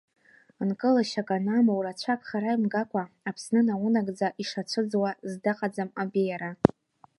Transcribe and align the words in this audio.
Нкылашьак 0.69 1.29
анамоу, 1.37 1.79
рацәак 1.85 2.21
хара 2.29 2.51
имгакәа 2.55 3.03
Аԥсны 3.29 3.61
наунагӡа 3.67 4.27
ишацәыӡуа 4.41 5.11
здаҟаӡам 5.31 5.89
абеиара. 6.01 6.51